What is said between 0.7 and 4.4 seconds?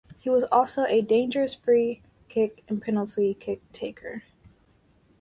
a dangerous free kick and penalty kick taker.